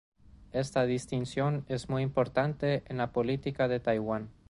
[0.51, 4.31] Esta distinción es muy importante en la política de Taiwán.